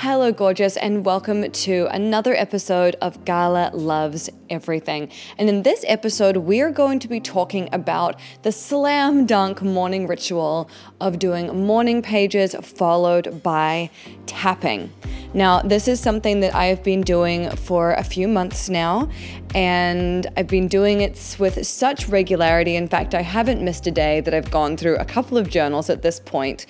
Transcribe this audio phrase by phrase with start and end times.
[0.00, 5.10] Hello, gorgeous, and welcome to another episode of Gala Loves Everything.
[5.38, 10.06] And in this episode, we are going to be talking about the slam dunk morning
[10.06, 10.68] ritual
[11.00, 13.88] of doing morning pages followed by
[14.26, 14.92] tapping.
[15.32, 19.08] Now, this is something that I have been doing for a few months now,
[19.54, 22.76] and I've been doing it with such regularity.
[22.76, 25.88] In fact, I haven't missed a day that I've gone through a couple of journals
[25.88, 26.66] at this point.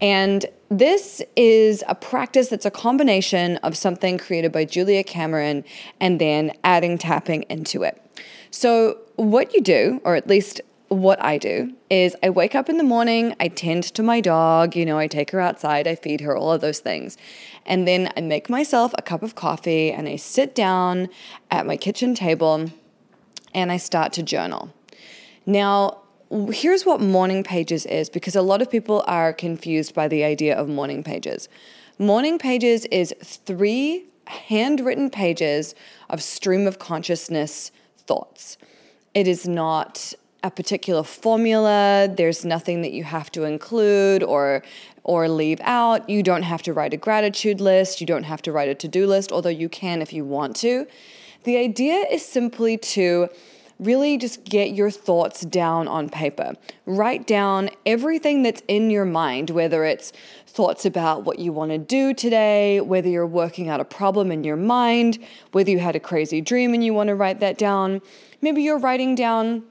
[0.00, 0.46] And
[0.78, 5.64] this is a practice that's a combination of something created by Julia Cameron
[6.00, 8.00] and then adding tapping into it.
[8.50, 12.78] So, what you do, or at least what I do, is I wake up in
[12.78, 16.22] the morning, I tend to my dog, you know, I take her outside, I feed
[16.22, 17.18] her, all of those things.
[17.66, 21.08] And then I make myself a cup of coffee and I sit down
[21.50, 22.70] at my kitchen table
[23.54, 24.72] and I start to journal.
[25.44, 26.01] Now,
[26.32, 30.56] here's what morning pages is because a lot of people are confused by the idea
[30.56, 31.48] of morning pages.
[31.98, 35.74] Morning pages is three handwritten pages
[36.08, 38.56] of stream of consciousness thoughts.
[39.14, 42.08] It is not a particular formula.
[42.10, 44.62] There's nothing that you have to include or
[45.04, 46.08] or leave out.
[46.08, 48.00] You don't have to write a gratitude list.
[48.00, 50.86] You don't have to write a to-do list, although you can if you want to.
[51.44, 53.28] The idea is simply to
[53.84, 56.54] really just get your thoughts down on paper.
[56.86, 60.12] Write down everything that's in your mind, whether it's
[60.46, 64.44] thoughts about what you want to do today, whether you're working out a problem in
[64.44, 65.18] your mind,
[65.52, 68.00] whether you had a crazy dream and you want to write that down.
[68.40, 69.64] Maybe you're writing down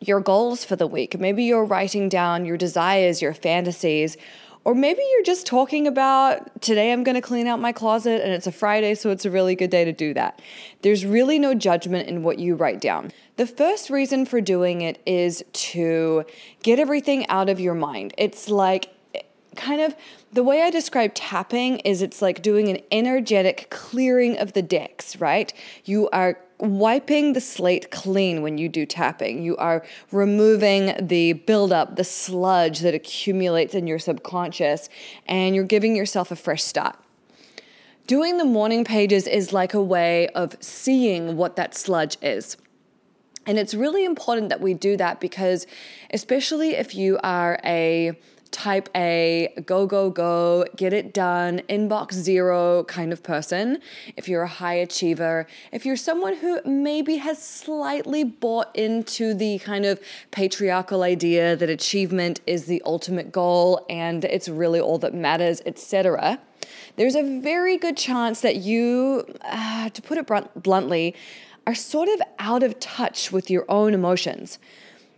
[0.00, 1.18] your goals for the week.
[1.18, 4.16] Maybe you're writing down your desires, your fantasies,
[4.64, 8.32] or maybe you're just talking about today I'm going to clean out my closet and
[8.32, 10.42] it's a Friday, so it's a really good day to do that.
[10.82, 13.12] There's really no judgment in what you write down.
[13.38, 16.24] The first reason for doing it is to
[16.64, 18.12] get everything out of your mind.
[18.18, 18.92] It's like
[19.54, 19.94] kind of
[20.32, 25.20] the way I describe tapping is it's like doing an energetic clearing of the decks,
[25.20, 25.52] right?
[25.84, 29.44] You are wiping the slate clean when you do tapping.
[29.44, 34.88] You are removing the buildup, the sludge that accumulates in your subconscious,
[35.26, 36.96] and you're giving yourself a fresh start.
[38.08, 42.56] Doing the morning pages is like a way of seeing what that sludge is.
[43.48, 45.66] And it's really important that we do that because,
[46.10, 48.12] especially if you are a
[48.50, 53.78] type A, go, go, go, get it done, inbox zero kind of person,
[54.18, 59.58] if you're a high achiever, if you're someone who maybe has slightly bought into the
[59.60, 59.98] kind of
[60.30, 66.38] patriarchal idea that achievement is the ultimate goal and it's really all that matters, etc.,
[66.96, 70.26] there's a very good chance that you, uh, to put it
[70.62, 71.14] bluntly,
[71.68, 74.58] are sort of out of touch with your own emotions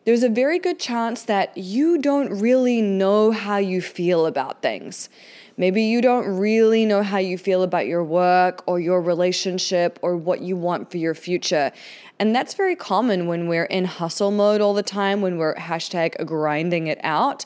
[0.04, 5.10] there's a very good chance that you don't really know how you feel about things.
[5.56, 10.16] Maybe you don't really know how you feel about your work or your relationship or
[10.16, 11.70] what you want for your future.
[12.18, 16.24] And that's very common when we're in hustle mode all the time, when we're hashtag
[16.26, 17.44] grinding it out.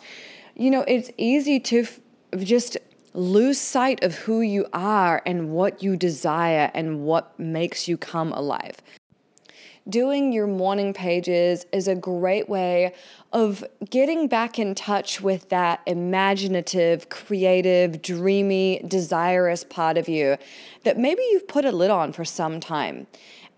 [0.55, 2.01] You know, it's easy to f-
[2.39, 2.79] just
[3.15, 8.33] lose sight of who you are and what you desire and what makes you come
[8.33, 8.83] alive
[9.89, 12.95] doing your morning pages is a great way
[13.33, 20.37] of getting back in touch with that imaginative, creative, dreamy, desirous part of you
[20.85, 23.07] that maybe you've put a lid on for some time.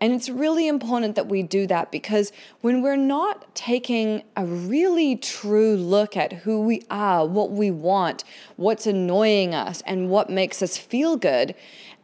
[0.01, 5.17] And it's really important that we do that because when we're not taking a really
[5.17, 8.25] true look at who we are, what we want,
[8.57, 11.55] what's annoying us, and what makes us feel good,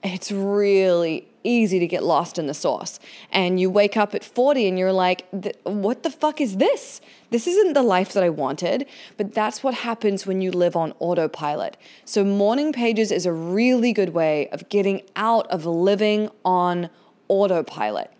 [0.03, 2.99] it's really easy to get lost in the sauce.
[3.31, 5.27] And you wake up at 40 and you're like,
[5.65, 7.01] what the fuck is this?
[7.31, 8.87] This isn't the life that I wanted.
[9.17, 11.77] But that's what happens when you live on autopilot.
[12.05, 16.91] So, morning pages is a really good way of getting out of living on
[17.29, 18.11] autopilot.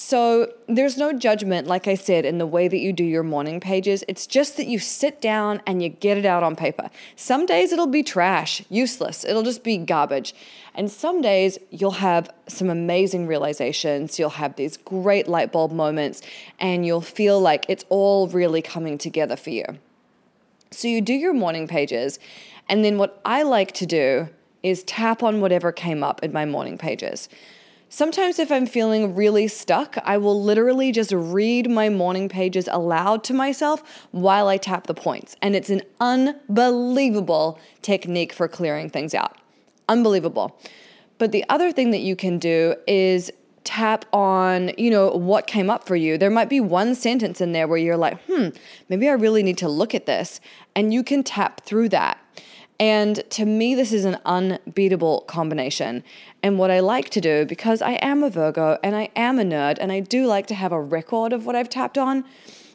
[0.00, 3.58] So there's no judgment, like I said, in the way that you do your morning
[3.58, 4.04] pages.
[4.06, 6.88] It's just that you sit down and you get it out on paper.
[7.16, 10.36] Some days it'll be trash, useless, it'll just be garbage.
[10.76, 16.22] And some days you'll have some amazing realizations, you'll have these great light bulb moments,
[16.60, 19.64] and you'll feel like it's all really coming together for you.
[20.70, 22.20] So you do your morning pages,
[22.68, 24.28] and then what I like to do
[24.62, 27.28] is tap on whatever came up in my morning pages.
[27.90, 33.24] Sometimes, if I'm feeling really stuck, I will literally just read my morning pages aloud
[33.24, 35.36] to myself while I tap the points.
[35.40, 39.38] And it's an unbelievable technique for clearing things out.
[39.88, 40.60] Unbelievable.
[41.16, 43.30] But the other thing that you can do is
[43.64, 46.18] tap on, you know, what came up for you.
[46.18, 48.48] There might be one sentence in there where you're like, hmm,
[48.88, 50.40] maybe I really need to look at this.
[50.76, 52.18] And you can tap through that.
[52.80, 56.04] And to me, this is an unbeatable combination.
[56.42, 59.42] And what I like to do, because I am a Virgo and I am a
[59.42, 62.24] nerd and I do like to have a record of what I've tapped on,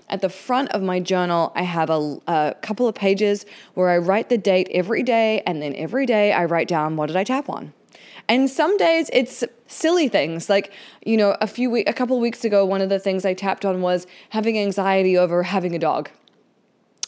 [0.10, 3.98] at the front of my journal, I have a, a, couple of pages where I
[3.98, 7.24] write the date every day, and then every day I write down what did I
[7.24, 7.74] tap on.
[8.28, 10.72] And some days it's silly things like
[11.06, 13.66] you know a few week, a couple weeks ago, one of the things I tapped
[13.66, 16.10] on was having anxiety over having a dog.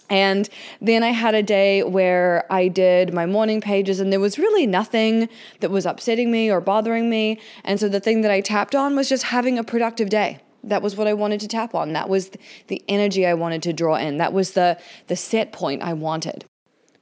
[0.09, 0.47] And
[0.81, 4.67] then I had a day where I did my morning pages, and there was really
[4.67, 5.29] nothing
[5.61, 7.39] that was upsetting me or bothering me.
[7.63, 10.39] And so the thing that I tapped on was just having a productive day.
[10.63, 11.93] That was what I wanted to tap on.
[11.93, 12.31] That was
[12.67, 14.17] the energy I wanted to draw in.
[14.17, 16.45] That was the, the set point I wanted.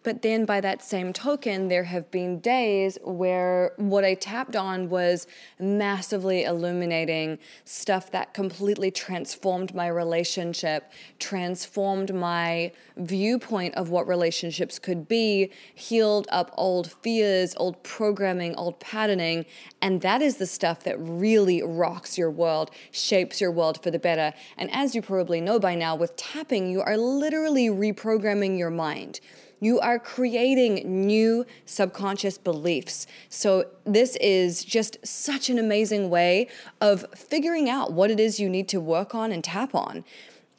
[0.04, 4.90] But then by that same token, there have been days where what I tapped on
[4.90, 5.28] was
[5.60, 15.08] massively illuminating stuff that completely transformed my relationship, transformed my viewpoint of what relationships could
[15.08, 19.46] be, healed up old fears, old programming, old patterning.
[19.82, 24.00] And that is the stuff that really rocks your world, shapes your world for the
[24.00, 24.34] better.
[24.58, 29.22] And as you probably know by now, with tapping, you are literally reprogramming your mind.
[29.64, 33.08] You are creating new subconscious beliefs.
[33.30, 36.50] So, this is just such an amazing way
[36.82, 40.04] of figuring out what it is you need to work on and tap on.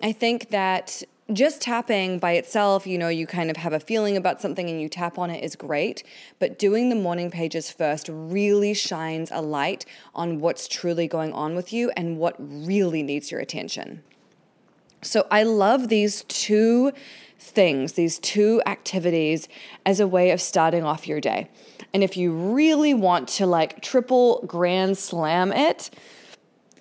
[0.02, 1.02] I think that
[1.34, 4.80] just tapping by itself, you know, you kind of have a feeling about something and
[4.80, 6.02] you tap on it is great.
[6.38, 9.84] But doing the morning pages first really shines a light
[10.14, 14.02] on what's truly going on with you and what really needs your attention.
[15.04, 16.92] So I love these two
[17.44, 19.48] things, these two activities,
[19.84, 21.48] as a way of starting off your day.
[21.92, 25.90] And if you really want to like triple grand slam it,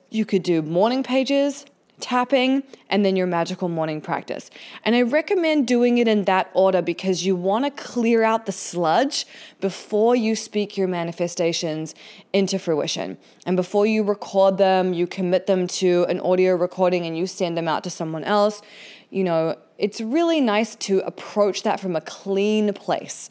[0.10, 1.66] you could do morning pages,
[2.00, 4.50] tapping, and then your magical morning practice.
[4.84, 8.52] And I recommend doing it in that order because you want to clear out the
[8.52, 9.26] sludge
[9.62, 11.96] before you speak your manifestations
[12.34, 13.18] into fruition.
[13.46, 17.58] And before you record them, you commit them to an audio recording and you send
[17.58, 18.62] them out to someone else.
[19.10, 23.30] You know, it's really nice to approach that from a clean place.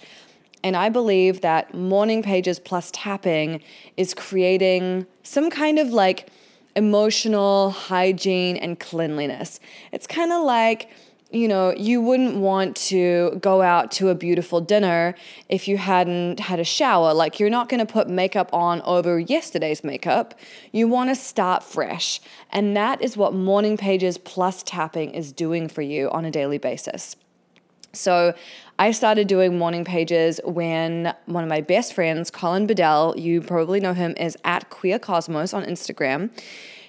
[0.65, 3.63] And I believe that morning pages plus tapping
[3.97, 6.29] is creating some kind of like
[6.75, 9.61] emotional hygiene and cleanliness.
[9.93, 10.91] It's kind of like
[11.33, 15.15] you know, you wouldn't want to go out to a beautiful dinner
[15.49, 17.15] if you hadn't had a shower.
[17.15, 20.39] Like, you're not going to put makeup on over yesterday's makeup.
[20.73, 22.21] You want to start fresh.
[22.51, 26.59] And that is what Morning Pages plus tapping is doing for you on a daily
[26.59, 27.17] basis.
[27.95, 28.35] So,
[28.83, 33.79] I started doing morning pages when one of my best friends, Colin Bedell, you probably
[33.79, 36.31] know him as at Queer Cosmos on Instagram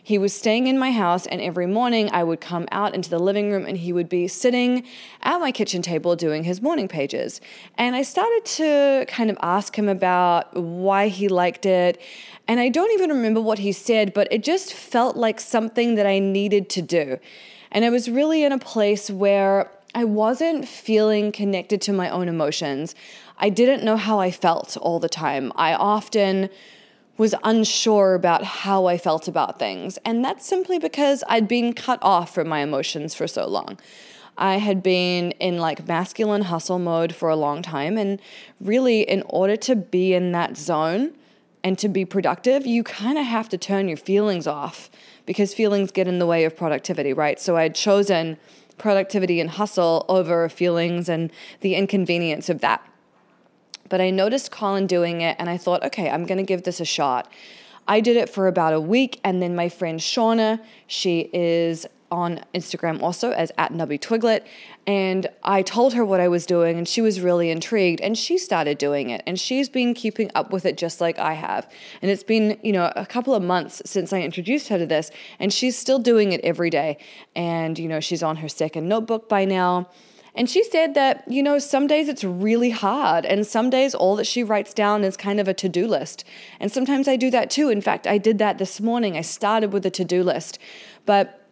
[0.06, 3.20] he was staying in my house, and every morning I would come out into the
[3.20, 4.84] living room and he would be sitting
[5.22, 7.40] at my kitchen table doing his morning pages.
[7.78, 12.02] And I started to kind of ask him about why he liked it.
[12.50, 16.06] And I don't even remember what he said, but it just felt like something that
[16.06, 17.18] I needed to do.
[17.72, 22.28] And I was really in a place where I wasn't feeling connected to my own
[22.28, 22.96] emotions.
[23.38, 25.52] I didn't know how I felt all the time.
[25.56, 26.50] I often
[27.18, 29.98] was unsure about how I felt about things.
[30.04, 33.80] And that's simply because I'd been cut off from my emotions for so long.
[34.36, 37.98] I had been in like masculine hustle mode for a long time.
[38.00, 38.20] And
[38.60, 41.14] really, in order to be in that zone
[41.64, 44.90] and to be productive, you kind of have to turn your feelings off
[45.28, 47.40] because feelings get in the way of productivity, right?
[47.40, 48.38] So I'd chosen
[48.84, 52.86] productivity and hustle over feelings and the inconvenience of that.
[53.88, 56.82] But I noticed Colin doing it and I thought, okay, I'm going to give this
[56.82, 57.32] a shot.
[57.88, 62.40] I did it for about a week, and then my friend Shauna, she is on
[62.54, 64.46] Instagram also as at Nubby Twiglet.
[64.86, 68.02] And I told her what I was doing, and she was really intrigued.
[68.02, 71.34] And she started doing it, and she's been keeping up with it just like I
[71.34, 71.70] have.
[72.02, 75.10] And it's been, you know, a couple of months since I introduced her to this,
[75.40, 76.98] and she's still doing it every day.
[77.36, 79.90] And, you know, she's on her second notebook by now.
[80.36, 84.16] And she said that, you know, some days it's really hard, and some days all
[84.18, 86.26] that she writes down is kind of a to do list.
[86.60, 87.70] And sometimes I do that too.
[87.70, 89.16] In fact, I did that this morning.
[89.16, 90.58] I started with a to do list.
[91.06, 91.43] But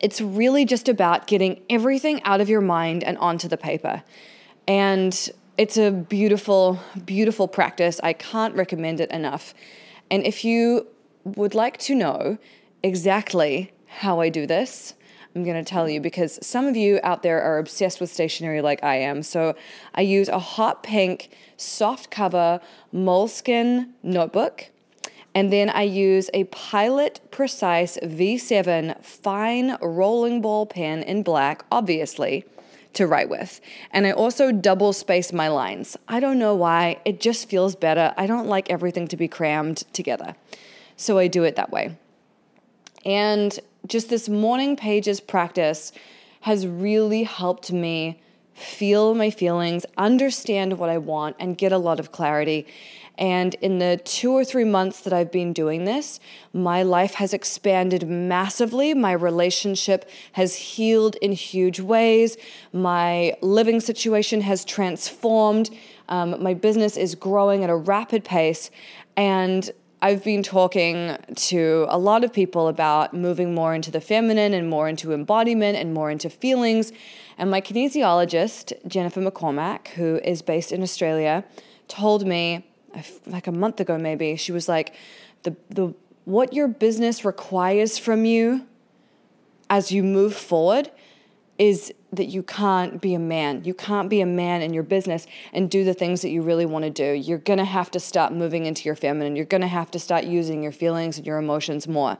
[0.00, 4.02] it's really just about getting everything out of your mind and onto the paper.
[4.66, 8.00] And it's a beautiful, beautiful practice.
[8.02, 9.54] I can't recommend it enough.
[10.10, 10.86] And if you
[11.24, 12.38] would like to know
[12.82, 14.94] exactly how I do this,
[15.34, 18.62] I'm going to tell you because some of you out there are obsessed with stationery
[18.62, 19.22] like I am.
[19.22, 19.54] So
[19.94, 22.60] I use a hot pink soft cover
[22.94, 24.70] Moleskine notebook.
[25.38, 32.44] And then I use a Pilot Precise V7 fine rolling ball pen in black, obviously,
[32.94, 33.60] to write with.
[33.92, 35.96] And I also double space my lines.
[36.08, 38.12] I don't know why, it just feels better.
[38.16, 40.34] I don't like everything to be crammed together.
[40.96, 41.96] So I do it that way.
[43.04, 45.92] And just this morning pages practice
[46.40, 48.20] has really helped me
[48.54, 52.66] feel my feelings, understand what I want, and get a lot of clarity.
[53.18, 56.20] And in the two or three months that I've been doing this,
[56.52, 58.94] my life has expanded massively.
[58.94, 62.36] My relationship has healed in huge ways.
[62.72, 65.70] My living situation has transformed.
[66.08, 68.70] Um, my business is growing at a rapid pace.
[69.16, 69.68] And
[70.00, 74.70] I've been talking to a lot of people about moving more into the feminine and
[74.70, 76.92] more into embodiment and more into feelings.
[77.36, 81.44] And my kinesiologist, Jennifer McCormack, who is based in Australia,
[81.88, 82.64] told me
[83.26, 84.94] like a month ago maybe, she was like,
[85.42, 88.66] the, the, what your business requires from you
[89.70, 90.90] as you move forward
[91.58, 93.64] is that you can't be a man.
[93.64, 96.64] You can't be a man in your business and do the things that you really
[96.64, 97.12] want to do.
[97.12, 99.36] You're going to have to stop moving into your feminine.
[99.36, 102.16] You're going to have to start using your feelings and your emotions more.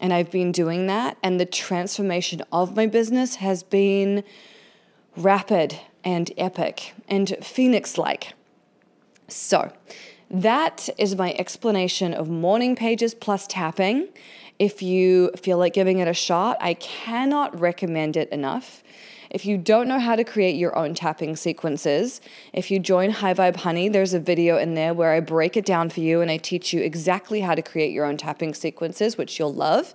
[0.00, 1.18] And I've been doing that.
[1.22, 4.24] And the transformation of my business has been
[5.16, 8.32] rapid and epic and phoenix like.
[9.32, 9.72] So,
[10.30, 14.08] that is my explanation of morning pages plus tapping.
[14.58, 18.82] If you feel like giving it a shot, I cannot recommend it enough.
[19.30, 22.20] If you don't know how to create your own tapping sequences,
[22.52, 25.64] if you join High Vibe Honey, there's a video in there where I break it
[25.64, 29.16] down for you and I teach you exactly how to create your own tapping sequences,
[29.16, 29.94] which you'll love.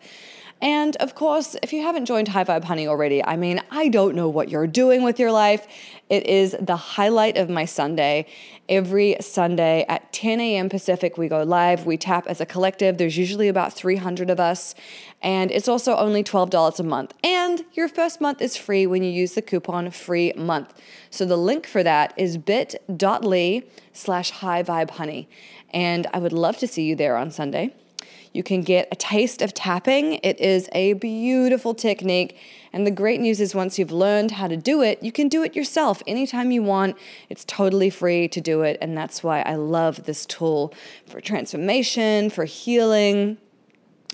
[0.62, 4.16] And of course, if you haven't joined High Vibe Honey already, I mean, I don't
[4.16, 5.68] know what you're doing with your life.
[6.10, 8.26] It is the highlight of my Sunday.
[8.68, 10.68] Every Sunday at 10 a.m.
[10.68, 11.86] Pacific, we go live.
[11.86, 12.98] We tap as a collective.
[12.98, 14.74] There's usually about 300 of us.
[15.22, 17.14] And it's also only $12 a month.
[17.24, 20.74] And your first month is free when you use the coupon free month.
[21.12, 25.30] So the link for that is bit.ly slash high vibe honey.
[25.72, 27.76] And I would love to see you there on Sunday.
[28.38, 30.20] You can get a taste of tapping.
[30.22, 32.38] It is a beautiful technique.
[32.72, 35.42] And the great news is, once you've learned how to do it, you can do
[35.42, 36.98] it yourself anytime you want.
[37.30, 38.78] It's totally free to do it.
[38.80, 40.72] And that's why I love this tool
[41.08, 43.40] for transformation, for healing,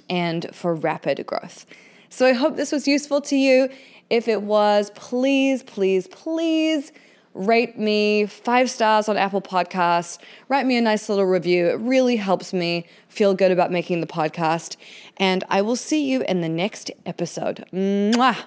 [0.10, 1.65] and for rapid growth.
[2.08, 3.68] So I hope this was useful to you.
[4.10, 6.94] If it was, please, please, please
[7.34, 10.18] rate me five stars on Apple Podcasts,
[10.50, 11.68] write me a nice little review.
[11.68, 14.75] It really helps me feel good about making the podcast.
[15.18, 17.66] And I will see you in the next episode.
[17.74, 18.46] Mwah!